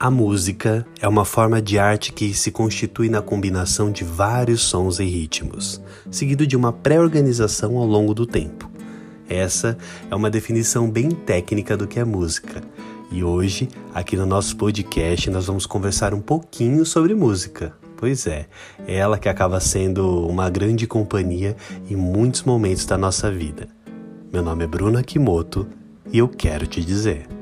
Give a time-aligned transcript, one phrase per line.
[0.00, 5.00] A música é uma forma de arte que se constitui na combinação de vários sons
[5.00, 8.70] e ritmos, seguido de uma pré-organização ao longo do tempo.
[9.28, 9.76] Essa
[10.08, 12.62] é uma definição bem técnica do que é música.
[13.10, 17.74] E hoje, aqui no nosso podcast, nós vamos conversar um pouquinho sobre música.
[17.96, 18.46] Pois é,
[18.86, 21.56] é ela que acaba sendo uma grande companhia
[21.90, 23.66] em muitos momentos da nossa vida.
[24.32, 25.66] Meu nome é Bruno Akimoto
[26.12, 27.37] e eu quero te dizer.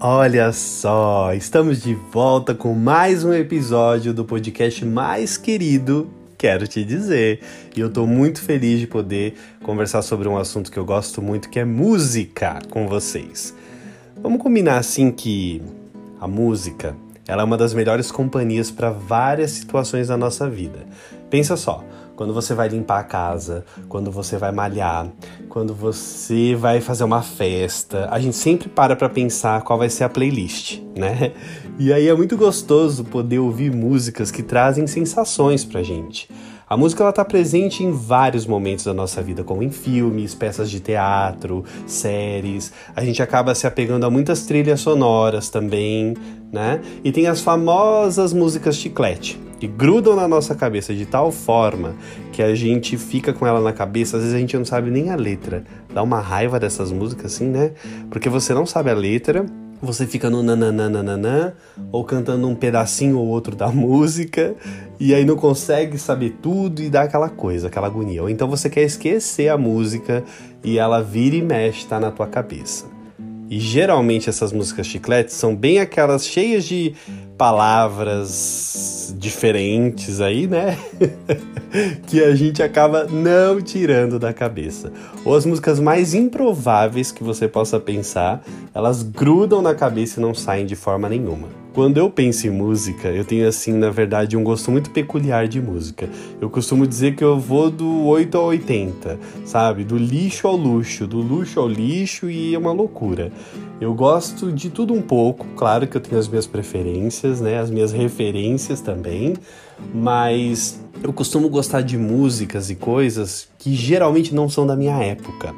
[0.00, 6.84] Olha só, estamos de volta com mais um episódio do podcast mais querido, quero te
[6.84, 7.40] dizer.
[7.74, 11.48] E eu tô muito feliz de poder conversar sobre um assunto que eu gosto muito,
[11.48, 13.54] que é música com vocês.
[14.20, 15.62] Vamos combinar assim que
[16.20, 20.80] a música, ela é uma das melhores companhias para várias situações da nossa vida.
[21.30, 21.84] Pensa só,
[22.16, 25.08] quando você vai limpar a casa, quando você vai malhar,
[25.48, 30.04] quando você vai fazer uma festa, a gente sempre para para pensar qual vai ser
[30.04, 31.32] a playlist, né?
[31.76, 36.28] E aí é muito gostoso poder ouvir músicas que trazem sensações pra gente.
[36.68, 40.70] A música ela tá presente em vários momentos da nossa vida, como em filmes, peças
[40.70, 42.72] de teatro, séries.
[42.96, 46.14] A gente acaba se apegando a muitas trilhas sonoras também,
[46.50, 46.80] né?
[47.04, 51.94] E tem as famosas músicas chiclete, que grudam na nossa cabeça de tal forma
[52.32, 55.10] que a gente fica com ela na cabeça, às vezes a gente não sabe nem
[55.10, 55.64] a letra.
[55.92, 57.72] Dá uma raiva dessas músicas assim, né?
[58.08, 59.44] Porque você não sabe a letra,
[59.82, 61.54] você fica no nananana
[61.92, 64.54] ou cantando um pedacinho ou outro da música
[64.98, 68.22] e aí não consegue saber tudo e dá aquela coisa, aquela agonia.
[68.22, 70.24] Ou então você quer esquecer a música
[70.62, 72.86] e ela vira e mexe, tá na tua cabeça.
[73.50, 76.94] E geralmente essas músicas chicletes são bem aquelas cheias de
[77.44, 80.78] palavras diferentes aí, né?
[82.08, 84.90] que a gente acaba não tirando da cabeça.
[85.26, 88.42] Ou as músicas mais improváveis que você possa pensar,
[88.74, 91.48] elas grudam na cabeça e não saem de forma nenhuma.
[91.74, 95.60] Quando eu penso em música, eu tenho assim, na verdade, um gosto muito peculiar de
[95.60, 96.08] música.
[96.40, 99.82] Eu costumo dizer que eu vou do 8 ao 80, sabe?
[99.82, 103.32] Do lixo ao luxo, do luxo ao lixo e é uma loucura.
[103.84, 107.58] Eu gosto de tudo um pouco, claro que eu tenho as minhas preferências, né?
[107.58, 109.34] As minhas referências também,
[109.92, 115.54] mas eu costumo gostar de músicas e coisas que geralmente não são da minha época.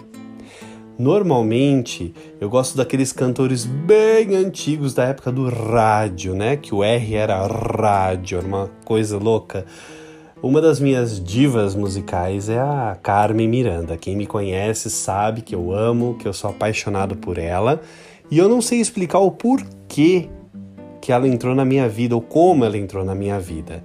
[0.99, 6.57] Normalmente, eu gosto daqueles cantores bem antigos da época do rádio, né?
[6.57, 9.65] Que o R era rádio, era uma coisa louca.
[10.43, 13.97] Uma das minhas divas musicais é a Carmen Miranda.
[13.97, 17.81] Quem me conhece sabe que eu amo, que eu sou apaixonado por ela.
[18.31, 20.29] E eu não sei explicar o porquê
[21.01, 23.85] que ela entrou na minha vida ou como ela entrou na minha vida.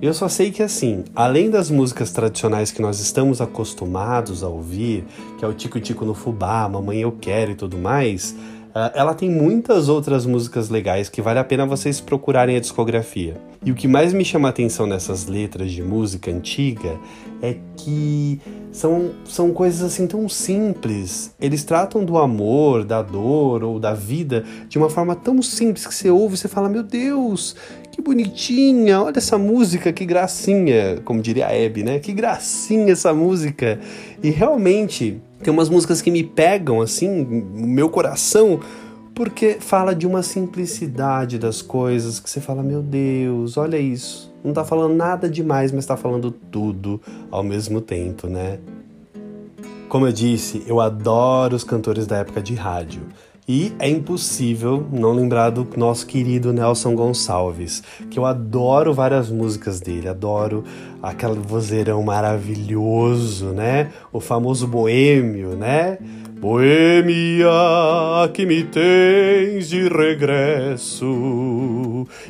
[0.00, 5.04] Eu só sei que assim, além das músicas tradicionais que nós estamos acostumados a ouvir,
[5.38, 8.34] que é o Tico Tico no Fubá, Mamãe Eu Quero e tudo mais,
[8.94, 13.40] ela tem muitas outras músicas legais que vale a pena vocês procurarem a discografia.
[13.64, 16.98] E o que mais me chama a atenção nessas letras de música antiga
[17.40, 18.38] é que
[18.70, 21.34] são, são coisas assim tão simples.
[21.40, 25.94] Eles tratam do amor, da dor ou da vida de uma forma tão simples que
[25.94, 27.56] você ouve e você fala: Meu Deus,
[27.90, 31.98] que bonitinha, olha essa música, que gracinha, como diria a Abby, né?
[31.98, 33.80] Que gracinha essa música.
[34.22, 38.60] E realmente tem umas músicas que me pegam assim, o meu coração,
[39.14, 44.32] porque fala de uma simplicidade das coisas que você fala, meu Deus, olha isso.
[44.44, 48.58] Não tá falando nada demais, mas tá falando tudo ao mesmo tempo, né?
[49.88, 53.02] Como eu disse, eu adoro os cantores da época de rádio.
[53.48, 57.80] E é impossível não lembrar do nosso querido Nelson Gonçalves,
[58.10, 60.64] que eu adoro várias músicas dele, adoro
[61.00, 63.92] aquele vozeirão maravilhoso, né?
[64.12, 65.96] O famoso boêmio, né?
[66.40, 67.46] Boêmia
[68.34, 71.06] que me tens de regresso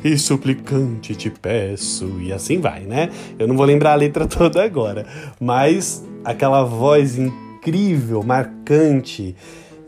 [0.05, 3.09] e suplicante te peço e assim vai, né?
[3.39, 5.07] Eu não vou lembrar a letra toda agora,
[5.41, 9.35] mas aquela voz incrível, marcante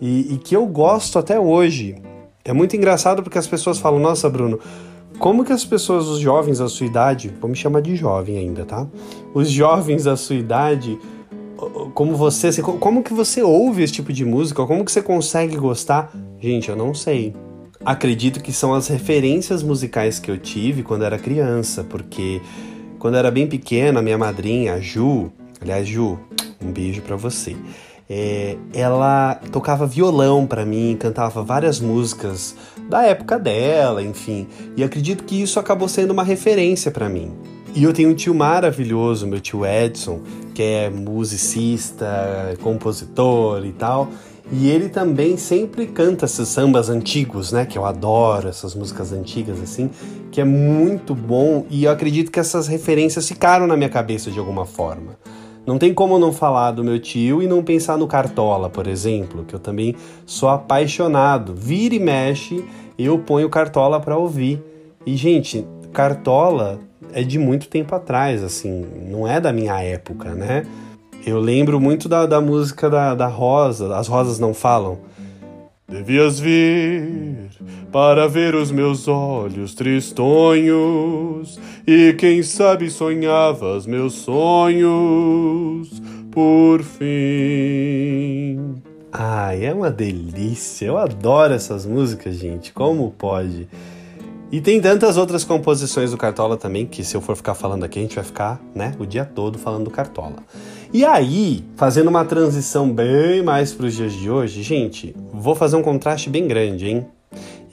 [0.01, 1.97] e, e que eu gosto até hoje.
[2.45, 4.59] É muito engraçado porque as pessoas falam: Nossa, Bruno,
[5.19, 8.65] como que as pessoas, os jovens da sua idade, vou me chamar de jovem ainda,
[8.65, 8.87] tá?
[9.35, 10.99] Os jovens da sua idade,
[11.95, 14.65] como você, como que você ouve esse tipo de música?
[14.65, 16.13] Como que você consegue gostar?
[16.41, 17.35] Gente, eu não sei.
[17.85, 22.41] Acredito que são as referências musicais que eu tive quando era criança, porque
[22.99, 26.19] quando era bem pequena, minha madrinha, a Ju, aliás, Ju,
[26.61, 27.57] um beijo para você
[28.09, 32.55] é, ela tocava violão para mim, cantava várias músicas
[32.89, 34.47] da época dela, enfim.
[34.77, 37.33] E acredito que isso acabou sendo uma referência para mim.
[37.75, 40.23] E eu tenho um tio maravilhoso, meu tio Edson,
[40.55, 44.09] que é musicista, compositor e tal.
[44.51, 47.67] E ele também sempre canta esses sambas antigos, né?
[47.67, 49.91] Que eu adoro, essas músicas antigas assim,
[50.33, 54.39] que é muito bom e eu acredito que essas referências ficaram na minha cabeça de
[54.39, 55.19] alguma forma.
[55.69, 59.45] Não tem como não falar do meu tio e não pensar no Cartola, por exemplo,
[59.45, 59.95] que eu também
[60.25, 61.55] sou apaixonado.
[61.55, 62.65] Vira e mexe,
[62.99, 64.63] eu ponho Cartola para ouvir.
[65.05, 66.79] E gente, Cartola
[67.13, 70.65] é de muito tempo atrás, assim, não é da minha época, né?
[71.27, 74.97] Eu lembro muito da, da música da, da Rosa, As Rosas Não Falam.
[75.91, 77.49] Devias vir
[77.91, 85.89] para ver os meus olhos tristonhos, e quem sabe sonhavas meus sonhos
[86.31, 88.83] por fim.
[89.11, 93.67] Ai, é uma delícia, eu adoro essas músicas, gente, como pode?
[94.53, 97.99] E tem tantas outras composições do Cartola também, que se eu for ficar falando aqui,
[97.99, 100.37] a gente vai ficar, né, o dia todo falando do Cartola.
[100.91, 105.77] E aí, fazendo uma transição bem mais para os dias de hoje, gente, vou fazer
[105.77, 107.07] um contraste bem grande, hein?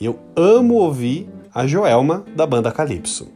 [0.02, 3.30] Eu amo ouvir a Joelma da banda Calypso.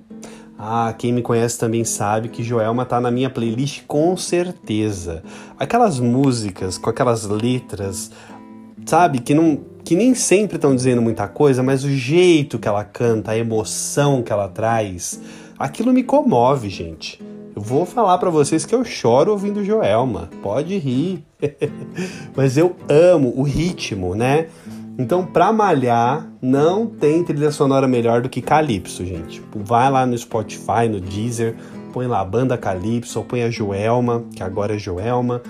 [0.57, 5.23] Ah, quem me conhece também sabe que Joelma tá na minha playlist com certeza.
[5.57, 8.11] Aquelas músicas com aquelas letras,
[8.85, 12.83] sabe, que não que nem sempre estão dizendo muita coisa, mas o jeito que ela
[12.83, 15.21] canta, a emoção que ela traz,
[15.57, 17.17] aquilo me comove, gente.
[17.59, 20.29] Vou falar para vocês que eu choro ouvindo Joelma.
[20.41, 21.23] Pode rir.
[22.35, 24.47] mas eu amo o ritmo, né?
[24.97, 29.41] Então, pra malhar, não tem trilha sonora melhor do que Calypso, gente.
[29.53, 31.55] Vai lá no Spotify, no Deezer,
[31.93, 35.41] põe lá a banda Calypso, põe a Joelma, que agora é Joelma,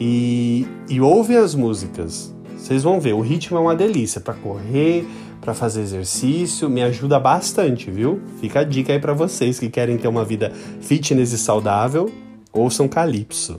[0.00, 2.34] e, e ouve as músicas.
[2.56, 5.06] Vocês vão ver, o ritmo é uma delícia para correr,
[5.48, 8.20] para fazer exercício, me ajuda bastante, viu?
[8.38, 10.52] Fica a dica aí para vocês que querem ter uma vida
[10.82, 12.12] fitness e saudável,
[12.52, 13.58] ouçam Calypso.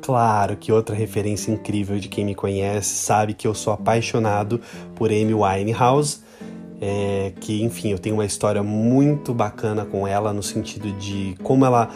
[0.00, 4.60] Claro que outra referência incrível de quem me conhece sabe que eu sou apaixonado
[4.94, 6.20] por Amy Winehouse,
[6.80, 11.64] é, que enfim, eu tenho uma história muito bacana com ela no sentido de como
[11.64, 11.90] ela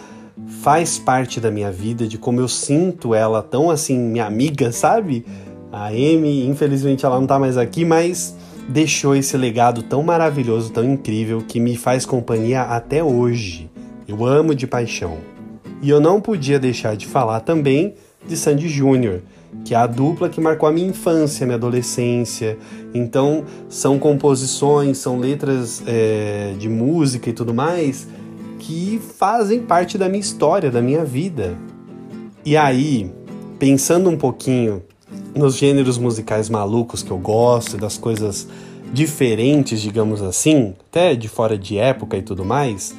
[0.64, 5.24] faz parte da minha vida, de como eu sinto ela tão assim, minha amiga, sabe?
[5.70, 8.36] A Amy, infelizmente, ela não tá mais aqui, mas
[8.68, 13.70] deixou esse legado tão maravilhoso, tão incrível, que me faz companhia até hoje.
[14.06, 15.18] Eu amo de paixão.
[15.80, 17.94] E eu não podia deixar de falar também
[18.26, 19.22] de Sandy Júnior,
[19.64, 22.58] que é a dupla que marcou a minha infância, minha adolescência.
[22.92, 28.06] Então, são composições, são letras é, de música e tudo mais
[28.58, 31.56] que fazem parte da minha história, da minha vida.
[32.44, 33.10] E aí,
[33.58, 34.82] pensando um pouquinho
[35.38, 38.48] nos gêneros musicais malucos que eu gosto, das coisas
[38.92, 42.94] diferentes, digamos assim, até de fora de época e tudo mais,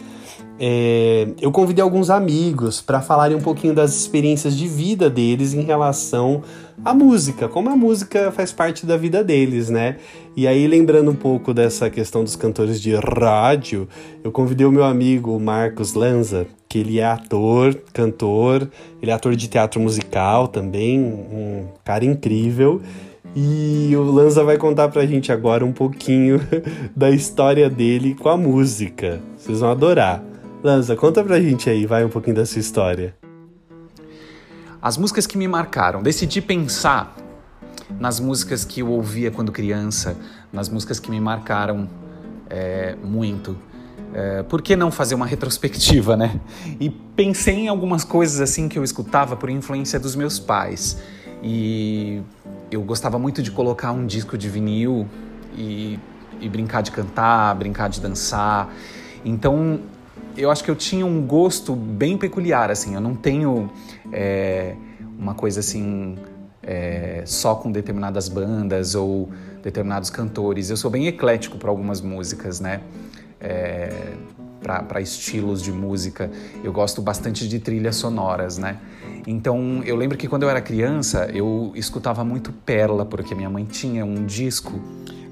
[0.60, 5.62] é, eu convidei alguns amigos para falarem um pouquinho das experiências de vida deles em
[5.62, 6.44] relação
[6.84, 9.96] à música, como a música faz parte da vida deles, né?
[10.36, 13.88] E aí, lembrando um pouco dessa questão dos cantores de rádio,
[14.22, 18.70] eu convidei o meu amigo Marcos Lanza, que ele é ator, cantor,
[19.02, 22.82] ele é ator de teatro musical também, um cara incrível.
[23.36, 26.42] E o Lanza vai contar pra gente agora um pouquinho
[26.96, 29.22] da história dele com a música.
[29.38, 30.29] Vocês vão adorar.
[30.62, 33.16] Lanza, conta pra gente aí, vai um pouquinho da sua história.
[34.82, 37.16] As músicas que me marcaram, decidi pensar
[37.98, 40.18] nas músicas que eu ouvia quando criança,
[40.52, 41.90] nas músicas que me marcaram
[42.50, 43.56] é, muito.
[44.14, 46.40] É, por que não fazer uma retrospectiva, né?
[46.78, 51.02] E pensei em algumas coisas assim que eu escutava por influência dos meus pais.
[51.42, 52.22] E
[52.70, 55.08] eu gostava muito de colocar um disco de vinil
[55.56, 55.98] e,
[56.42, 58.70] e brincar de cantar, brincar de dançar.
[59.24, 59.80] Então
[60.40, 62.96] eu acho que eu tinha um gosto bem peculiar, assim.
[62.96, 63.70] Eu não tenho
[64.12, 64.76] é,
[65.18, 66.18] uma coisa assim
[66.64, 69.30] é, só com determinadas bandas ou
[69.62, 70.70] determinados cantores.
[70.70, 72.82] Eu sou bem eclético para algumas músicas, né?
[73.40, 73.92] é,
[74.62, 76.30] para estilos de música.
[76.64, 78.78] Eu gosto bastante de trilhas sonoras, né?
[79.26, 83.64] Então eu lembro que quando eu era criança eu escutava muito Perla, porque minha mãe
[83.66, 84.80] tinha um disco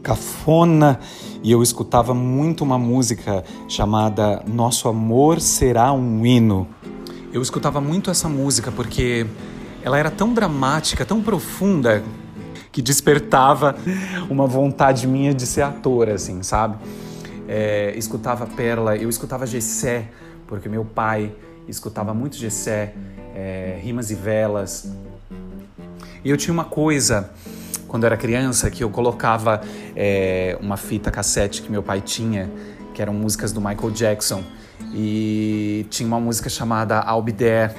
[0.03, 0.99] cafona
[1.43, 6.67] e eu escutava muito uma música chamada Nosso Amor Será um Hino.
[7.33, 9.25] Eu escutava muito essa música porque
[9.83, 12.03] ela era tão dramática, tão profunda
[12.71, 13.75] que despertava
[14.29, 16.77] uma vontade minha de ser ator, assim, sabe?
[17.47, 20.09] é, escutava Perla, eu escutava Gessé,
[20.45, 21.33] porque meu pai
[21.67, 22.93] escutava muito Gessé,
[23.33, 24.91] é, Rimas e Velas.
[26.23, 27.29] E eu tinha uma coisa,
[27.87, 29.61] quando eu era criança, que eu colocava
[29.95, 32.49] é, uma fita cassete que meu pai tinha,
[32.93, 34.43] que eram músicas do Michael Jackson,
[34.93, 37.73] e tinha uma música chamada I'll Be There,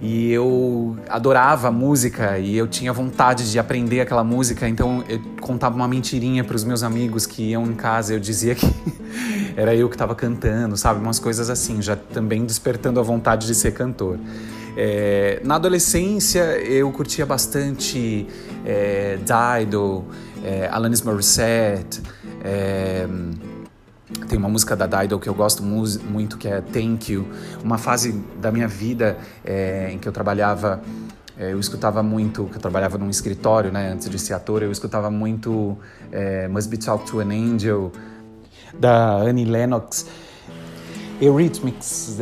[0.00, 5.74] e eu adorava música e eu tinha vontade de aprender aquela música, então eu contava
[5.74, 8.66] uma mentirinha para os meus amigos que iam em casa, eu dizia que
[9.56, 11.00] era eu que estava cantando, sabe?
[11.00, 14.18] Umas coisas assim, já também despertando a vontade de ser cantor.
[14.76, 18.26] É, na adolescência eu curtia bastante
[18.64, 20.04] é, Dido,
[20.42, 22.02] é, Alanis Morissette,
[22.42, 23.06] é,
[24.28, 27.26] tem uma música da Dido que eu gosto muito, que é Thank You.
[27.62, 29.16] Uma fase da minha vida
[29.90, 30.82] em que eu trabalhava,
[31.38, 35.10] eu escutava muito, que eu trabalhava num escritório, né, antes de ser ator, eu escutava
[35.10, 35.78] muito
[36.50, 37.90] Must Be Talk to an Angel,
[38.78, 40.06] da Annie Lennox,
[41.20, 42.18] Eurythmics,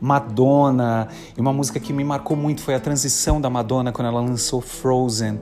[0.00, 1.08] Madonna.
[1.36, 4.60] E uma música que me marcou muito foi a transição da Madonna quando ela lançou
[4.60, 5.40] Frozen,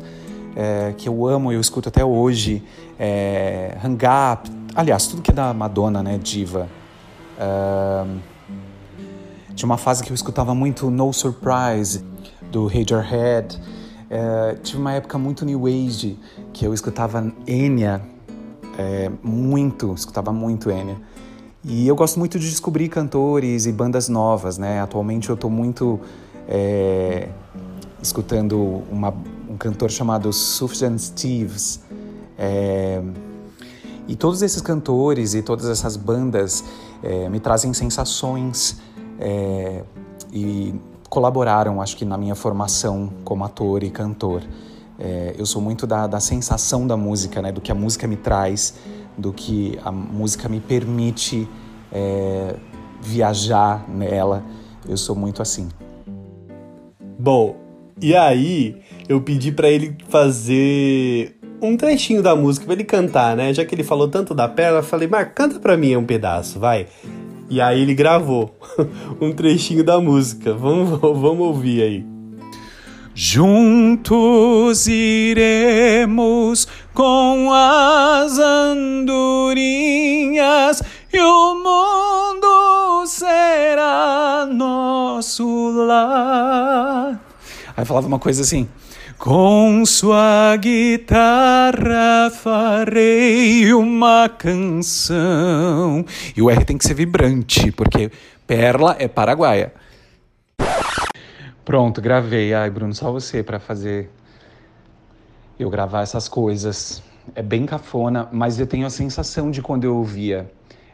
[0.56, 2.62] é, que eu amo e eu escuto até hoje.
[2.98, 6.68] É, Hang Up, aliás, tudo que é da Madonna, né, diva.
[7.36, 8.20] Uh,
[9.52, 12.04] de uma fase que eu escutava muito No Surprise,
[12.50, 13.60] do Radiohead.
[14.04, 16.18] Uh, tive uma época muito New Age,
[16.52, 18.00] que eu escutava Enya,
[18.78, 20.96] é, muito, escutava muito Enya.
[21.66, 24.80] E eu gosto muito de descobrir cantores e bandas novas, né?
[24.80, 25.98] Atualmente eu estou muito
[26.46, 27.30] é,
[28.02, 29.14] escutando uma,
[29.48, 31.80] um cantor chamado Sufjan Steves.
[32.36, 33.02] É,
[34.06, 36.62] e todos esses cantores e todas essas bandas
[37.02, 38.76] é, me trazem sensações
[39.18, 39.82] é,
[40.30, 40.74] e
[41.08, 44.42] colaboraram, acho que, na minha formação como ator e cantor.
[44.98, 48.16] É, eu sou muito da, da sensação da música, né, do que a música me
[48.16, 48.74] traz,
[49.16, 51.48] do que a música me permite
[51.92, 52.56] é,
[53.00, 54.44] viajar nela.
[54.88, 55.68] Eu sou muito assim.
[57.18, 57.56] Bom,
[58.00, 58.76] e aí
[59.08, 63.54] eu pedi para ele fazer um trechinho da música pra ele cantar, né?
[63.54, 66.58] Já que ele falou tanto da Pérola, eu falei, Marco, canta pra mim um pedaço,
[66.58, 66.86] vai.
[67.48, 68.54] E aí ele gravou
[69.20, 70.52] um trechinho da música.
[70.52, 72.14] Vamos, vamos ouvir aí.
[73.14, 79.54] Juntos iremos com as andorinhas
[81.12, 87.20] e o mundo será nosso lar.
[87.76, 88.68] Aí falava uma coisa assim.
[89.18, 96.04] Com sua guitarra farei uma canção.
[96.36, 98.12] E o R tem que ser vibrante, porque
[98.46, 99.72] Perla é paraguaia.
[101.64, 102.52] Pronto, gravei.
[102.52, 104.10] Ai, Bruno, só você para fazer
[105.58, 107.02] eu gravar essas coisas.
[107.34, 110.50] É bem cafona, mas eu tenho a sensação de quando eu ouvia.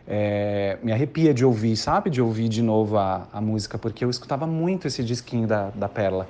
[0.07, 2.11] É, me arrepia de ouvir, sabe?
[2.11, 5.89] De ouvir de novo a, a música, porque eu escutava muito esse disquinho da, da
[5.89, 6.29] Perla.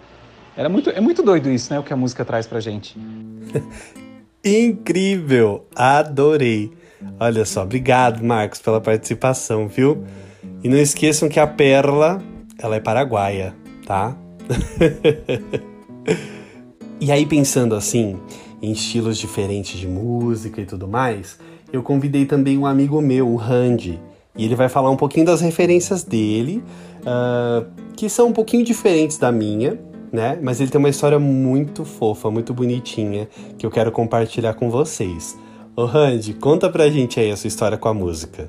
[0.57, 1.79] Era muito, é muito doido isso, né?
[1.79, 2.99] O que a música traz pra gente.
[4.45, 5.67] Incrível!
[5.75, 6.73] Adorei!
[7.19, 10.05] Olha só, obrigado, Marcos, pela participação, viu?
[10.63, 12.23] E não esqueçam que a Perla,
[12.59, 13.55] ela é paraguaia,
[13.87, 14.15] tá?
[17.01, 18.19] e aí, pensando assim,
[18.61, 21.39] em estilos diferentes de música e tudo mais,
[21.73, 23.99] eu convidei também um amigo meu, o Randy,
[24.37, 26.63] e ele vai falar um pouquinho das referências dele,
[27.01, 27.67] uh,
[27.97, 29.81] que são um pouquinho diferentes da minha,
[30.13, 30.39] né?
[30.43, 35.39] Mas ele tem uma história muito fofa, muito bonitinha, que eu quero compartilhar com vocês.
[35.77, 38.49] Ô Randy, conta pra gente aí a sua história com a música.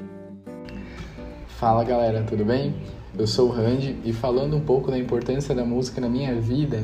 [1.59, 2.73] Fala galera, tudo bem?
[3.17, 6.83] Eu sou o Randy e falando um pouco da importância da música na minha vida,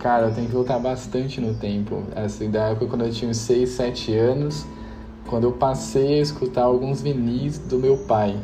[0.00, 2.02] cara, eu tenho que voltar bastante no tempo.
[2.16, 4.66] Essa da época quando eu tinha uns 6, 7 anos,
[5.28, 8.36] quando eu passei a escutar alguns vinis do meu pai.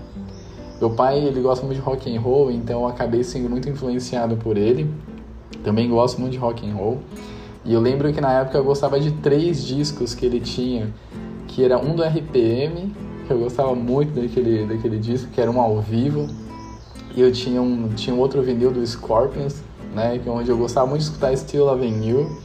[0.79, 4.37] Meu pai, ele gosta muito de rock and roll, então eu acabei sendo muito influenciado
[4.37, 4.89] por ele.
[5.65, 6.99] Também gosto muito de rock and roll.
[7.65, 10.93] E eu lembro que na época eu gostava de três discos que ele tinha,
[11.49, 12.95] que era um do RPM,
[13.27, 16.27] que eu gostava muito daquele, daquele disco, que era um ao vivo.
[17.17, 19.63] E eu tinha um, tinha um outro vinil do Scorpions,
[19.97, 22.38] né, que é onde eu gostava muito de escutar Still Loving You.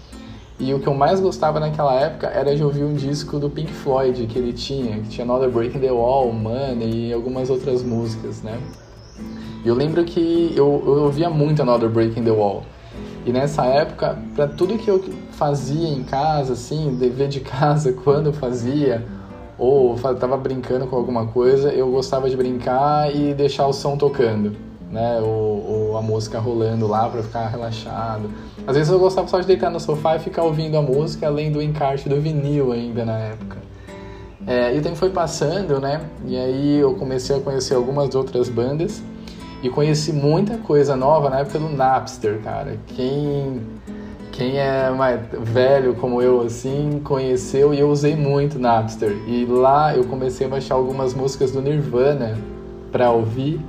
[0.58, 3.72] E o que eu mais gostava naquela época era de ouvir um disco do Pink
[3.72, 8.42] Floyd que ele tinha, que tinha Another Breaking the Wall, Money e algumas outras músicas,
[8.42, 8.58] né?
[9.66, 12.64] E eu lembro que eu, eu ouvia muito Another Breaking the Wall.
[13.26, 18.32] E nessa época, para tudo que eu fazia em casa, assim, dever de casa, quando
[18.32, 19.06] fazia,
[19.58, 24.56] ou estava brincando com alguma coisa, eu gostava de brincar e deixar o som tocando,
[24.92, 25.20] né?
[25.22, 28.30] Ou, ou a música rolando lá para ficar relaxado.
[28.68, 31.52] Às vezes eu gostava só de deitar no sofá e ficar ouvindo a música, além
[31.52, 33.58] do encarte do vinil ainda na época.
[34.46, 36.02] É, e o tempo foi passando, né?
[36.26, 39.02] E aí eu comecei a conhecer algumas outras bandas
[39.62, 42.78] e conheci muita coisa nova na época do Napster, cara.
[42.88, 43.62] Quem
[44.32, 49.12] quem é mais velho como eu assim conheceu e eu usei muito Napster.
[49.28, 52.38] E lá eu comecei a baixar algumas músicas do Nirvana
[52.92, 53.60] para ouvir.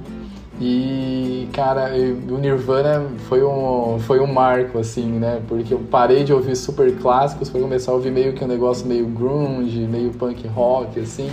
[0.60, 1.90] E, cara,
[2.30, 5.40] o Nirvana foi um, foi um marco, assim, né?
[5.48, 8.86] Porque eu parei de ouvir super clássicos para começar a ouvir meio que um negócio
[8.86, 11.30] meio grunge, meio punk rock, assim.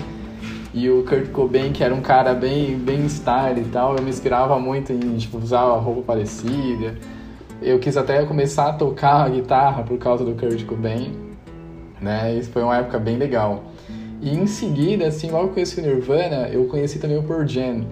[0.73, 4.09] E o Kurt Cobain, que era um cara bem, bem style e tal, eu me
[4.09, 6.95] inspirava muito em, tipo, usar roupa parecida.
[7.61, 11.11] Eu quis até começar a tocar a guitarra por causa do Kurt Cobain,
[11.99, 12.35] né?
[12.35, 13.63] Isso foi uma época bem legal.
[14.21, 17.45] E em seguida, assim, logo que eu conheci o Nirvana, eu conheci também o Pearl
[17.45, 17.85] Jam,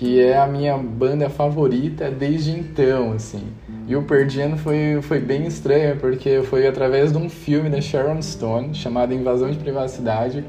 [0.00, 3.42] que é a minha banda favorita desde então, assim.
[3.86, 8.22] E o Jam foi, foi bem estranho, porque foi através de um filme da Sharon
[8.22, 10.42] Stone, chamado Invasão de Privacidade.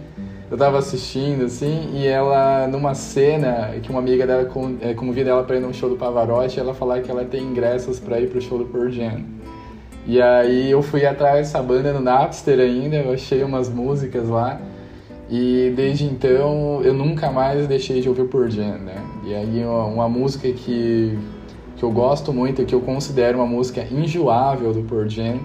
[0.49, 5.43] Eu tava assistindo, assim, e ela, numa cena que uma amiga dela é, convida ela
[5.43, 8.39] para ir num show do Pavarotti, ela falar que ela tem ingressos para ir pro
[8.39, 9.19] show do Jam.
[10.07, 14.61] E aí eu fui atrás dessa banda no Napster ainda, eu achei umas músicas lá.
[15.31, 19.01] E desde então eu nunca mais deixei de ouvir Pearl Jam, né?
[19.23, 21.17] E aí uma, música que,
[21.77, 25.39] que eu gosto muito, que eu considero uma música injoável do Pearl Jam,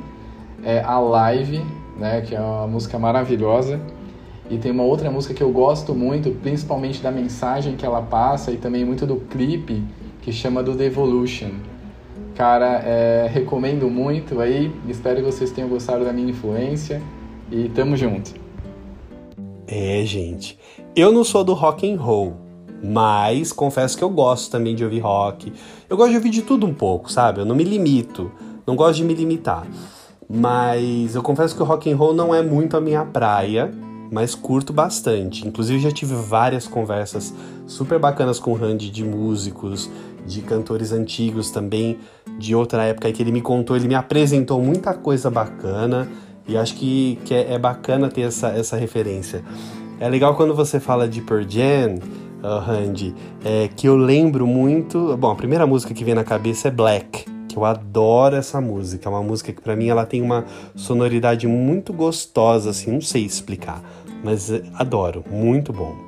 [0.65, 1.65] é a Live,
[1.97, 2.21] né?
[2.21, 3.81] Que é uma música maravilhosa.
[4.51, 8.51] E tem uma outra música que eu gosto muito, principalmente da mensagem que ela passa
[8.51, 9.85] e também muito do clipe,
[10.21, 11.51] que chama do Devolution.
[12.35, 17.01] Cara, é, recomendo muito aí, espero que vocês tenham gostado da minha influência
[17.51, 18.46] e tamo junto.
[19.67, 20.59] É, gente.
[20.95, 22.35] Eu não sou do rock and roll,
[22.83, 25.53] mas confesso que eu gosto também de ouvir rock.
[25.89, 27.41] Eu gosto de ouvir de tudo um pouco, sabe?
[27.41, 28.31] Eu não me limito,
[28.67, 29.67] não gosto de me limitar.
[30.29, 33.73] Mas eu confesso que o rock and roll não é muito a minha praia,
[34.11, 35.47] mas curto bastante.
[35.47, 37.35] Inclusive já tive várias conversas
[37.67, 39.91] super bacanas com o Randy de músicos,
[40.27, 41.99] de cantores antigos também,
[42.39, 46.09] de outra época que ele me contou, ele me apresentou muita coisa bacana.
[46.49, 49.43] E acho que, que é, é, bacana ter essa, essa referência.
[49.99, 51.99] É legal quando você fala de Pearl Jam,
[52.43, 55.17] uh, Randy, é, que eu lembro muito...
[55.17, 59.09] Bom, a primeira música que vem na cabeça é Black, que eu adoro essa música.
[59.09, 63.25] É uma música que para mim ela tem uma sonoridade muito gostosa, assim, não sei
[63.25, 63.83] explicar,
[64.23, 66.06] mas é, adoro, muito bom.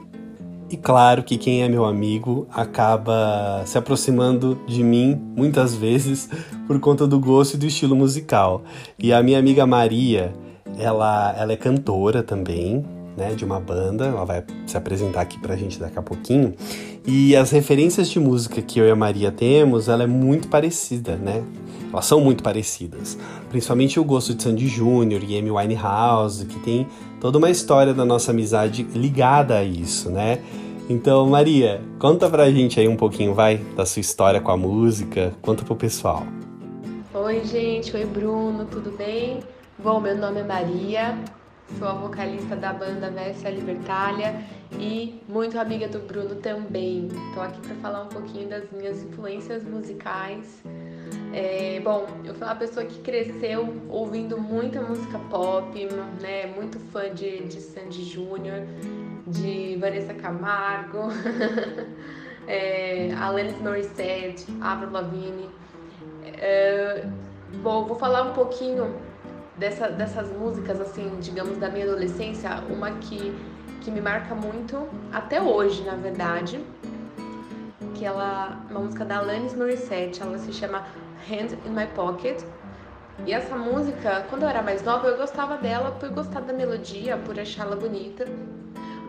[0.71, 6.29] E claro que quem é meu amigo acaba se aproximando de mim muitas vezes
[6.67, 8.63] por conta do gosto e do estilo musical.
[8.99, 10.35] E a minha amiga Maria,
[10.79, 12.85] ela, ela é cantora também,
[13.17, 16.55] né, de uma banda, ela vai se apresentar aqui pra gente daqui a pouquinho.
[17.07, 21.17] E as referências de música que eu e a Maria temos, ela é muito parecida,
[21.17, 21.43] né?
[21.91, 23.17] Elas são muito parecidas.
[23.49, 26.87] Principalmente o gosto de Sandy Júnior e Amy Winehouse, que tem
[27.21, 30.43] toda uma história da nossa amizade ligada a isso, né?
[30.89, 35.35] Então, Maria, conta pra gente aí um pouquinho, vai, da sua história com a música,
[35.43, 36.27] conta pro pessoal.
[37.13, 39.41] Oi, gente, oi, Bruno, tudo bem?
[39.79, 41.19] Bom, meu nome é Maria,
[41.79, 44.43] sou a vocalista da banda Vessia Libertália
[44.79, 47.09] e muito amiga do Bruno também.
[47.29, 50.63] Estou aqui para falar um pouquinho das minhas influências musicais
[51.33, 55.89] é, bom, eu fui uma pessoa que cresceu ouvindo muita música pop,
[56.21, 56.47] né?
[56.47, 58.67] Muito fã de, de Sandy Júnior,
[59.27, 61.09] de Vanessa Camargo,
[62.49, 65.51] é, Alanis Morissette, Avril Lavigne.
[66.25, 67.07] É,
[67.63, 68.95] bom, vou falar um pouquinho
[69.57, 72.51] dessa, dessas músicas, assim, digamos, da minha adolescência.
[72.71, 73.35] Uma que,
[73.83, 76.59] que me marca muito, até hoje, na verdade,
[77.99, 80.87] que ela, uma música da Alanis Morissette, ela se chama
[81.29, 82.41] Hand in My Pocket.
[83.27, 87.17] E essa música, quando eu era mais nova, eu gostava dela por gostar da melodia,
[87.17, 88.25] por achá-la bonita.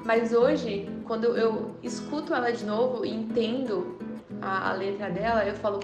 [0.04, 4.00] Mas hoje, quando eu escuto ela de novo e entendo
[4.42, 5.80] a, a letra dela, eu falo,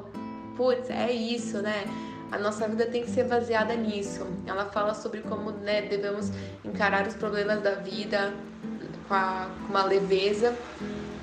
[0.58, 1.86] putz, é isso, né?
[2.32, 4.26] A nossa vida tem que ser baseada nisso.
[4.48, 6.32] Ela fala sobre como né, devemos
[6.64, 8.34] encarar os problemas da vida
[9.08, 10.58] com, a, com uma leveza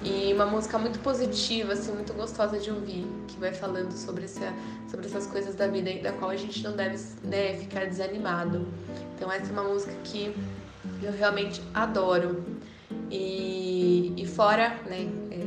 [0.05, 4.53] e uma música muito positiva, assim, muito gostosa de ouvir, que vai falando sobre, essa,
[4.91, 8.67] sobre essas coisas da vida da qual a gente não deve né, ficar desanimado.
[9.15, 10.35] Então essa é uma música que
[11.03, 12.45] eu realmente adoro.
[13.11, 15.45] E, e fora, né, é,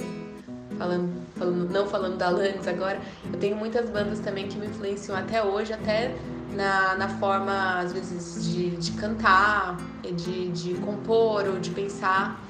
[0.77, 2.99] falando, falando, não falando da Alanis agora,
[3.31, 6.15] eu tenho muitas bandas também que me influenciam até hoje, até
[6.53, 12.41] na, na forma, às vezes, de, de cantar, de, de compor ou de pensar.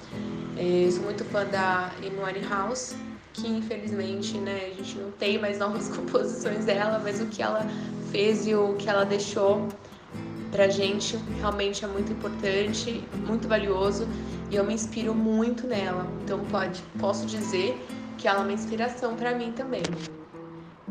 [0.58, 2.96] É, sou muito fã da Amy House,
[3.34, 7.66] que infelizmente né, a gente não tem mais novas composições dela, mas o que ela
[8.12, 9.68] fez e o que ela deixou
[10.52, 14.08] pra gente realmente é muito importante, muito valioso
[14.50, 16.08] e eu me inspiro muito nela.
[16.24, 17.78] Então pode, posso dizer
[18.18, 19.84] que ela é uma inspiração para mim também.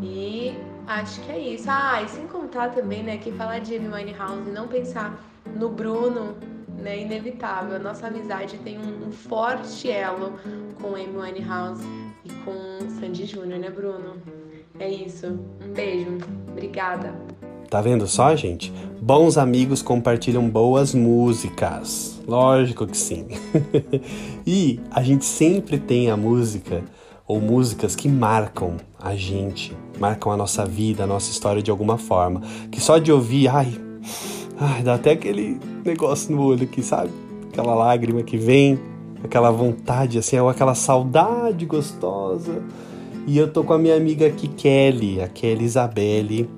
[0.02, 0.52] E
[0.86, 1.64] acho que é isso.
[1.68, 5.18] Ah, e sem contar também, né, que falar de Amy Winehouse e não pensar
[5.56, 6.36] no Bruno
[6.78, 7.76] né, inevitável.
[7.76, 10.34] A nossa amizade tem um, um forte elo
[10.80, 11.84] com Amy Winehouse
[12.24, 14.16] e com Sandy Júnior, né, Bruno?
[14.78, 15.38] É isso.
[15.62, 16.18] Um beijo.
[16.50, 17.14] Obrigada.
[17.70, 18.72] Tá vendo só, gente?
[19.00, 22.20] Bons amigos compartilham boas músicas.
[22.26, 23.26] Lógico que sim.
[24.46, 26.82] e a gente sempre tem a música
[27.26, 31.98] ou músicas que marcam a gente, marcam a nossa vida, a nossa história de alguma
[31.98, 32.42] forma.
[32.70, 33.72] Que só de ouvir, ai,
[34.58, 37.10] ai dá até aquele negócio no olho aqui, sabe?
[37.48, 38.78] Aquela lágrima que vem,
[39.22, 42.62] aquela vontade, assim, ou aquela saudade gostosa.
[43.26, 46.48] E eu tô com a minha amiga aqui, Kelly, a Kelly Isabelle,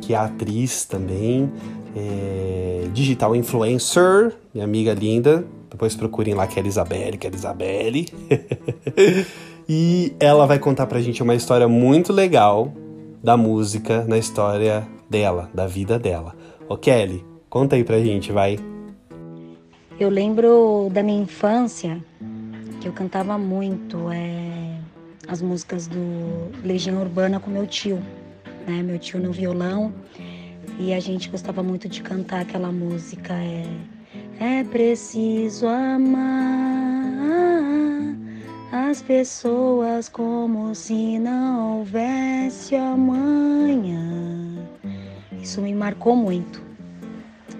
[0.00, 1.50] que é atriz também,
[1.94, 5.44] é, digital influencer, minha amiga linda.
[5.70, 8.08] Depois procurem lá Kelly Isabelle, Kelly Isabelle.
[9.68, 12.72] e ela vai contar pra gente uma história muito legal
[13.22, 16.34] da música na história dela, da vida dela.
[16.68, 18.58] Ô Kelly, conta aí pra gente, vai.
[19.98, 22.02] Eu lembro da minha infância
[22.80, 24.78] que eu cantava muito é,
[25.26, 25.98] as músicas do
[26.64, 28.00] Legião Urbana com meu tio
[28.68, 28.82] né?
[28.82, 29.92] Meu tio no violão.
[30.78, 33.34] E a gente gostava muito de cantar aquela música.
[33.34, 33.66] É,
[34.38, 36.28] é preciso amar
[38.70, 43.98] as pessoas como se não houvesse amanhã.
[45.42, 46.67] Isso me marcou muito.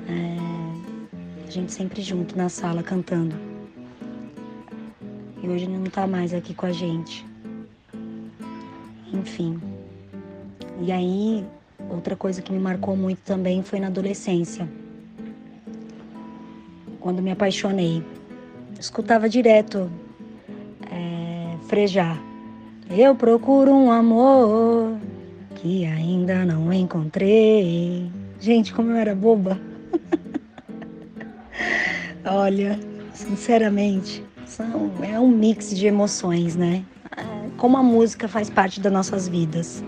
[0.08, 3.36] É, a gente sempre junto na sala cantando.
[5.42, 7.26] E hoje não tá mais aqui com a gente.
[9.12, 9.60] Enfim.
[10.80, 11.44] E aí,
[11.90, 14.68] outra coisa que me marcou muito também foi na adolescência.
[17.00, 18.02] Quando me apaixonei.
[18.78, 19.90] Escutava direto
[20.90, 22.20] é, frejar.
[22.90, 24.96] Eu procuro um amor
[25.56, 28.10] que ainda não encontrei.
[28.40, 29.58] Gente, como eu era boba.
[32.30, 32.78] Olha,
[33.12, 36.84] sinceramente, são, é um mix de emoções, né?
[37.16, 37.22] É,
[37.56, 39.82] como a música faz parte das nossas vidas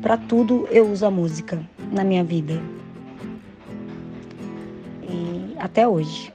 [0.00, 1.60] para tudo eu uso a música
[1.92, 2.60] na minha vida.
[5.02, 6.32] E até hoje.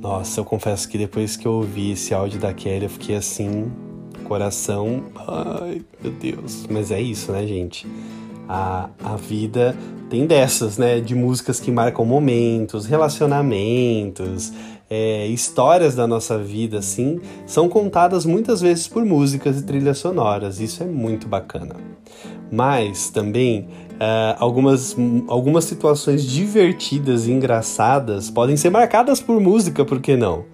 [0.00, 3.70] Nossa, eu confesso que depois que eu ouvi esse áudio da Kelly, eu fiquei assim,
[4.24, 5.04] coração.
[5.14, 6.66] Ai, meu Deus.
[6.70, 7.86] Mas é isso, né, gente?
[8.52, 9.76] A, a vida
[10.08, 10.98] tem dessas, né?
[10.98, 14.52] De músicas que marcam momentos, relacionamentos,
[14.90, 20.58] é, histórias da nossa vida, assim, são contadas muitas vezes por músicas e trilhas sonoras.
[20.58, 21.76] Isso é muito bacana.
[22.50, 23.68] Mas também
[24.00, 24.96] uh, algumas,
[25.28, 30.44] algumas situações divertidas e engraçadas podem ser marcadas por música, por que não?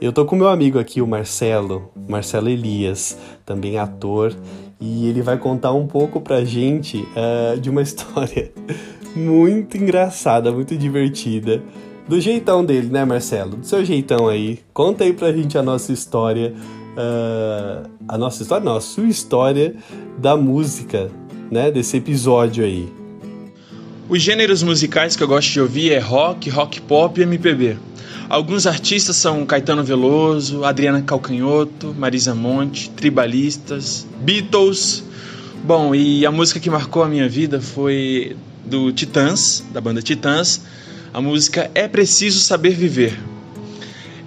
[0.00, 4.34] Eu tô com meu amigo aqui, o Marcelo, Marcelo Elias, também ator,
[4.80, 8.50] e ele vai contar um pouco pra gente uh, de uma história
[9.14, 11.62] muito engraçada, muito divertida
[12.08, 13.56] do jeitão dele, né, Marcelo?
[13.56, 14.60] Do seu jeitão aí.
[14.72, 16.54] Conta aí pra gente a nossa história.
[16.96, 19.74] Uh, a nossa história, não, a sua história
[20.16, 21.10] da música,
[21.50, 22.88] né, desse episódio aí.
[24.08, 27.76] Os gêneros musicais que eu gosto de ouvir é rock, rock pop e MPB.
[28.30, 35.02] Alguns artistas são Caetano Veloso, Adriana Calcanhoto, Marisa Monte, Tribalistas, Beatles.
[35.64, 40.62] Bom, e a música que marcou a minha vida foi do Titãs, da banda Titãs,
[41.12, 43.18] a música É Preciso Saber Viver.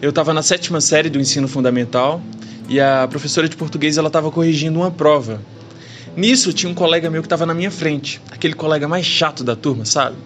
[0.02, 2.22] Eu estava na sétima série do ensino fundamental
[2.68, 5.40] e a professora de português ela estava corrigindo uma prova.
[6.14, 9.56] Nisso tinha um colega meu que estava na minha frente, aquele colega mais chato da
[9.56, 10.18] turma, sabe?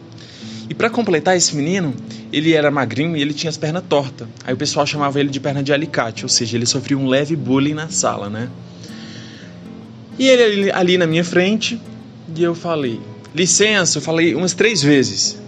[0.69, 1.93] E para completar esse menino,
[2.31, 4.27] ele era magrinho e ele tinha as pernas tortas.
[4.43, 7.35] Aí o pessoal chamava ele de perna de alicate, ou seja, ele sofria um leve
[7.35, 8.49] bullying na sala, né?
[10.19, 11.79] E ele ali, na minha frente,
[12.35, 12.99] e eu falei,
[13.33, 15.39] licença, eu falei umas três vezes.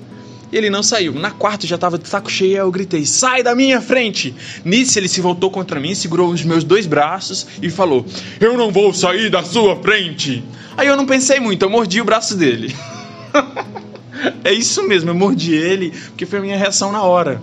[0.52, 1.14] E ele não saiu.
[1.14, 4.34] Na quarta já tava de saco cheio, eu gritei: sai da minha frente!
[4.66, 8.06] Nisso ele se voltou contra mim, segurou os meus dois braços e falou:
[8.40, 10.44] eu não vou sair da sua frente!
[10.76, 12.76] Aí eu não pensei muito, eu mordi o braço dele.
[14.44, 17.42] é isso mesmo, eu mordi ele, porque foi a minha reação na hora.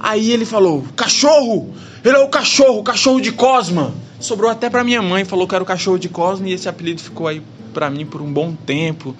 [0.00, 1.74] Aí ele falou: cachorro!
[2.04, 3.92] Ele é o cachorro, o cachorro de Cosma!
[4.20, 7.02] Sobrou até pra minha mãe, falou que era o cachorro de Cosma e esse apelido
[7.02, 9.14] ficou aí para mim por um bom tempo.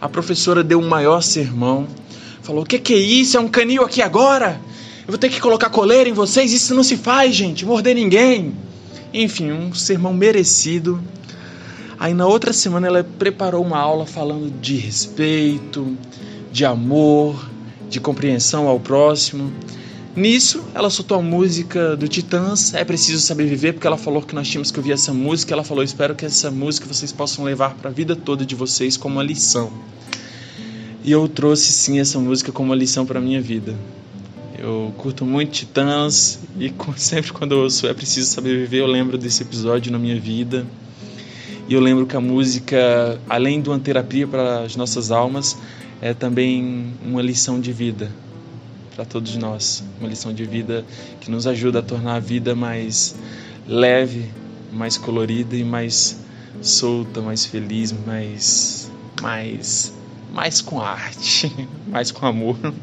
[0.00, 1.86] A professora deu um maior sermão.
[2.42, 3.36] Falou: que, que é isso?
[3.36, 4.60] É um canil aqui agora?
[5.00, 6.52] Eu vou ter que colocar coleira em vocês?
[6.52, 7.64] Isso não se faz, gente.
[7.64, 8.54] Morder ninguém.
[9.12, 11.02] Enfim, um sermão merecido.
[12.00, 15.98] Aí na outra semana ela preparou uma aula falando de respeito,
[16.50, 17.46] de amor,
[17.90, 19.52] de compreensão ao próximo.
[20.16, 24.34] Nisso, ela soltou a música do Titãs, É Preciso Saber Viver, porque ela falou que
[24.34, 25.52] nós tínhamos que ouvir essa música.
[25.52, 28.96] Ela falou: Espero que essa música vocês possam levar para a vida toda de vocês
[28.96, 29.70] como uma lição.
[31.04, 33.76] e eu trouxe sim essa música como uma lição para minha vida.
[34.58, 39.18] Eu curto muito Titãs e sempre quando eu ouço É Preciso Saber Viver, eu lembro
[39.18, 40.66] desse episódio na minha vida.
[41.70, 45.56] E eu lembro que a música, além de uma terapia para as nossas almas,
[46.02, 48.10] é também uma lição de vida
[48.96, 49.84] para todos nós.
[50.00, 50.84] Uma lição de vida
[51.20, 53.14] que nos ajuda a tornar a vida mais
[53.68, 54.28] leve,
[54.72, 56.18] mais colorida e mais
[56.60, 58.90] solta, mais feliz, mais
[59.22, 59.94] mais
[60.34, 61.54] mais com arte,
[61.86, 62.56] mais com amor.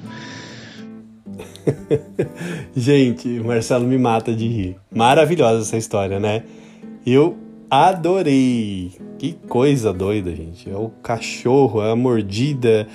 [2.73, 4.78] Gente, o Marcelo me mata de rir.
[4.89, 6.43] Maravilhosa essa história, né?
[7.06, 8.91] Eu adorei.
[9.17, 10.69] Que coisa doida, gente.
[10.69, 12.88] É o cachorro, é a mordida,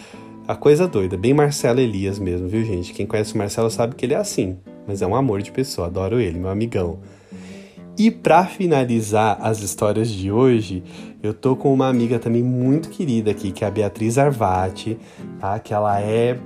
[0.46, 1.16] a coisa doida.
[1.16, 2.92] Bem Marcelo Elias mesmo, viu, gente?
[2.92, 4.58] Quem conhece o Marcelo sabe que ele é assim.
[4.86, 6.98] Mas é um amor de pessoa, adoro ele, meu amigão.
[7.98, 10.82] E para finalizar as histórias de hoje,
[11.22, 14.98] eu tô com uma amiga também muito querida aqui, que é a Beatriz Arvati,
[15.38, 15.58] tá?
[15.58, 16.38] Que ela é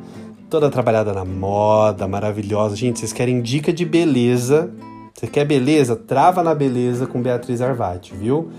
[0.51, 2.75] toda trabalhada na moda, maravilhosa.
[2.77, 4.73] Gente, vocês querem dica de beleza?
[5.17, 5.97] Você quer beleza?
[5.97, 8.51] Trava na beleza com Beatriz Arvati, viu?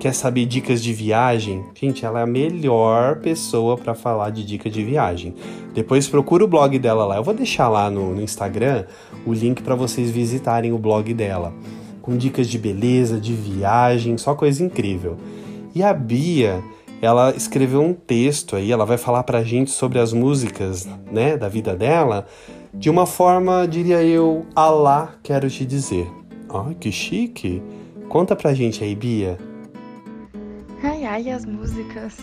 [0.00, 1.62] Quer saber dicas de viagem?
[1.74, 5.34] Gente, ela é a melhor pessoa para falar de dica de viagem.
[5.74, 7.16] Depois procura o blog dela lá.
[7.16, 8.86] Eu vou deixar lá no, no Instagram
[9.26, 11.52] o link para vocês visitarem o blog dela
[12.00, 15.18] com dicas de beleza, de viagem, só coisa incrível.
[15.74, 16.62] E a Bia,
[17.02, 21.48] ela escreveu um texto aí, ela vai falar pra gente sobre as músicas, né, da
[21.48, 22.24] vida dela,
[22.78, 26.10] de uma forma, diria eu, alá, quero te dizer.
[26.48, 27.62] Ai, que chique!
[28.08, 29.38] Conta pra gente aí, Bia.
[30.82, 32.16] Ai, ai, as músicas.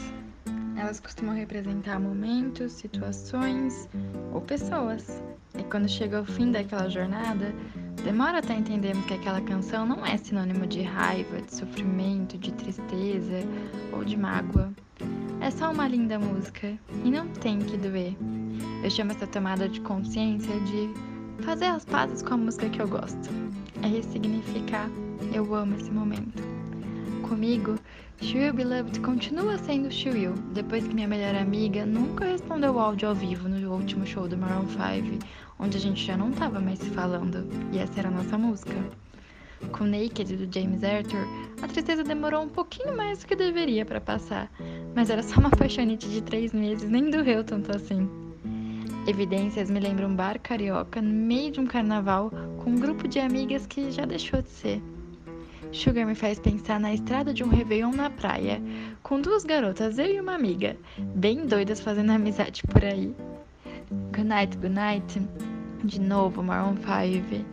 [0.83, 3.87] Elas costumam representar momentos, situações
[4.33, 5.23] ou pessoas.
[5.57, 7.55] E quando chega ao fim daquela jornada,
[8.03, 13.39] demora até entendermos que aquela canção não é sinônimo de raiva, de sofrimento, de tristeza
[13.93, 14.73] ou de mágoa.
[15.39, 18.13] É só uma linda música e não tem que doer.
[18.83, 20.89] Eu chamo essa tomada de consciência de
[21.45, 23.29] fazer as pazes com a música que eu gosto.
[23.81, 24.89] É ressignificar
[25.33, 26.43] eu amo esse momento.
[27.21, 27.79] Comigo,
[28.21, 32.79] She Will Be Loved continua sendo Will, depois que minha melhor amiga nunca respondeu o
[32.79, 35.25] áudio ao vivo no último show do Maroon 5,
[35.59, 38.75] onde a gente já não tava mais se falando, e essa era a nossa música.
[39.71, 41.25] Com Naked do James Arthur,
[41.61, 44.51] a tristeza demorou um pouquinho mais do que deveria para passar,
[44.95, 48.09] mas era só uma apaixonite de três meses, nem doeu tanto assim.
[49.05, 52.31] Evidências me lembram um bar carioca no meio de um carnaval
[52.63, 54.81] com um grupo de amigas que já deixou de ser.
[55.73, 58.61] Sugar me faz pensar na estrada de um Réveillon na praia,
[59.01, 60.77] com duas garotas, eu e uma amiga,
[61.15, 63.11] bem doidas fazendo amizade por aí.
[64.15, 65.21] Good night, good night.
[65.83, 67.43] De novo, Maroon 5.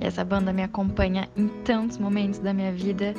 [0.00, 3.12] E essa banda me acompanha em tantos momentos da minha vida.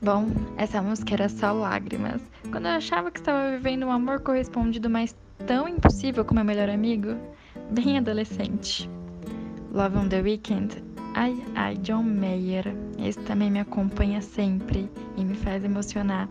[0.00, 2.22] Bom, essa música era só lágrimas.
[2.50, 5.14] Quando eu achava que estava vivendo um amor correspondido, mas
[5.46, 7.16] tão impossível com meu melhor amigo,
[7.70, 8.88] bem adolescente.
[9.74, 12.74] Love on the Weekend Ai, ai, John Mayer.
[12.98, 16.28] Esse também me acompanha sempre e me faz emocionar.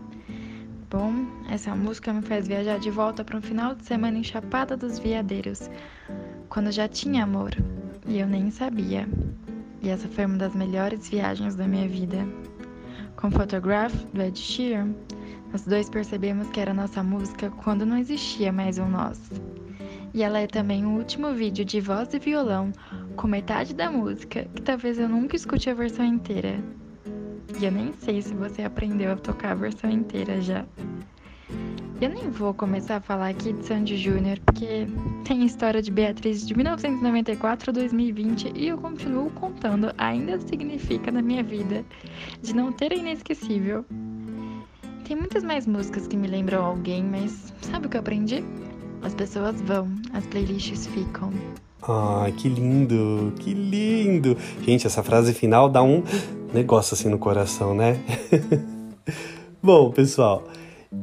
[0.90, 1.12] Bom,
[1.48, 4.98] essa música me faz viajar de volta para um final de semana em Chapada dos
[4.98, 5.70] Veadeiros,
[6.48, 7.54] quando já tinha amor
[8.08, 9.06] e eu nem sabia.
[9.82, 12.26] E essa foi uma das melhores viagens da minha vida.
[13.16, 14.94] Com Photograph, do Ed Sheeran,
[15.52, 19.30] nós dois percebemos que era nossa música quando não existia mais um nós.
[20.12, 22.72] E ela é também o último vídeo de voz e violão
[23.16, 26.58] com metade da música, que talvez eu nunca escute a versão inteira.
[27.60, 30.64] E eu nem sei se você aprendeu a tocar a versão inteira já.
[32.00, 34.86] Eu nem vou começar a falar aqui de Sandy Júnior, porque
[35.24, 41.20] tem história de Beatriz de 1994 a 2020 e eu continuo contando, ainda significa na
[41.20, 41.84] minha vida,
[42.40, 43.84] de não ter inesquecível.
[45.04, 48.42] Tem muitas mais músicas que me lembram alguém, mas sabe o que eu aprendi?
[49.02, 51.30] As pessoas vão, as playlists ficam.
[51.82, 54.36] Ah, que lindo, que lindo.
[54.62, 56.02] Gente, essa frase final dá um
[56.52, 57.98] negócio assim no coração, né?
[59.62, 60.44] Bom, pessoal,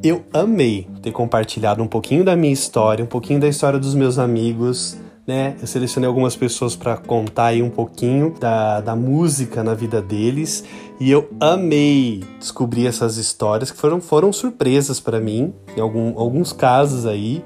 [0.04, 4.20] eu amei ter compartilhado um pouquinho da minha história, um pouquinho da história dos meus
[4.20, 5.56] amigos, né?
[5.60, 10.64] Eu selecionei algumas pessoas para contar aí um pouquinho da, da música na vida deles
[11.00, 16.54] e eu amei descobrir essas histórias que foram, foram surpresas para mim, em algum, alguns
[16.54, 17.44] casos aí.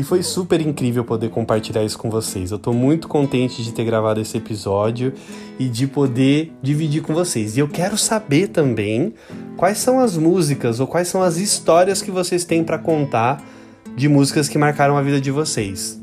[0.00, 2.50] E foi super incrível poder compartilhar isso com vocês.
[2.50, 5.12] Eu tô muito contente de ter gravado esse episódio
[5.58, 7.54] e de poder dividir com vocês.
[7.54, 9.12] E eu quero saber também
[9.58, 13.44] quais são as músicas ou quais são as histórias que vocês têm para contar
[13.94, 16.00] de músicas que marcaram a vida de vocês.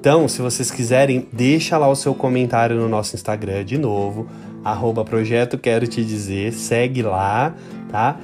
[0.00, 4.26] Então, se vocês quiserem, deixa lá o seu comentário no nosso Instagram de novo,
[4.64, 7.54] arroba projeto quero te dizer, segue lá,
[7.92, 8.18] tá?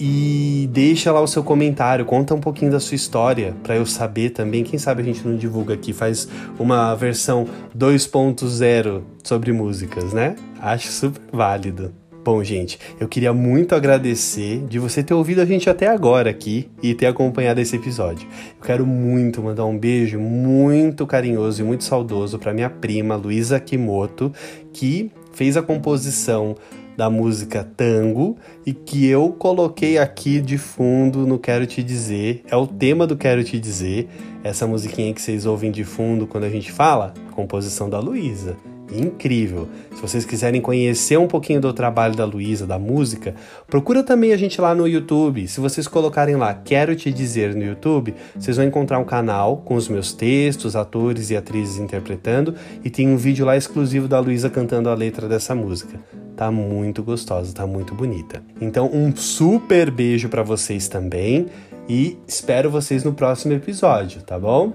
[0.00, 4.30] E deixa lá o seu comentário, conta um pouquinho da sua história para eu saber
[4.30, 4.64] também.
[4.64, 6.26] Quem sabe a gente não divulga aqui, faz
[6.58, 10.36] uma versão 2.0 sobre músicas, né?
[10.58, 11.92] Acho super válido.
[12.24, 16.70] Bom, gente, eu queria muito agradecer de você ter ouvido a gente até agora aqui
[16.82, 18.26] e ter acompanhado esse episódio.
[18.58, 23.60] Eu quero muito mandar um beijo muito carinhoso e muito saudoso para minha prima Luísa
[23.60, 24.32] Kimoto,
[24.72, 26.54] que fez a composição
[27.00, 28.36] da música Tango
[28.66, 32.42] e que eu coloquei aqui de fundo no Quero Te Dizer.
[32.46, 34.06] É o tema do Quero Te Dizer,
[34.44, 38.54] essa musiquinha que vocês ouvem de fundo quando a gente fala, composição da Luísa.
[38.92, 39.66] Incrível.
[39.94, 43.34] Se vocês quiserem conhecer um pouquinho do trabalho da Luísa, da música,
[43.66, 45.48] procura também a gente lá no YouTube.
[45.48, 49.74] Se vocês colocarem lá Quero Te Dizer no YouTube, vocês vão encontrar um canal com
[49.74, 54.50] os meus textos, atores e atrizes interpretando e tem um vídeo lá exclusivo da Luísa
[54.50, 55.98] cantando a letra dessa música
[56.40, 58.42] tá muito gostosa, tá muito bonita.
[58.62, 61.48] Então, um super beijo para vocês também
[61.86, 64.72] e espero vocês no próximo episódio, tá bom?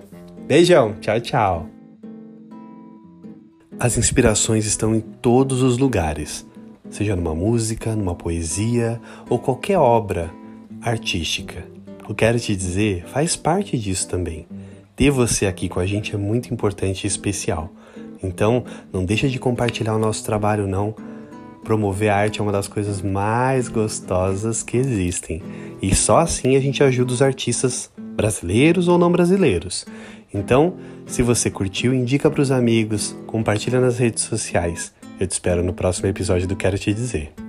[0.47, 1.69] Beijão, tchau, tchau.
[3.79, 6.45] As inspirações estão em todos os lugares,
[6.91, 10.29] seja numa música, numa poesia ou qualquer obra
[10.83, 11.65] artística.
[12.07, 14.45] Eu quero te dizer, faz parte disso também.
[14.95, 17.71] Ter você aqui com a gente é muito importante e especial.
[18.21, 20.93] Então, não deixa de compartilhar o nosso trabalho não
[21.65, 25.41] Promover a arte é uma das coisas mais gostosas que existem.
[25.81, 29.85] E só assim a gente ajuda os artistas brasileiros ou não brasileiros.
[30.33, 30.75] Então,
[31.07, 34.93] se você curtiu, indica para os amigos, compartilha nas redes sociais.
[35.19, 37.44] Eu te espero no próximo episódio do Quero Te Dizer.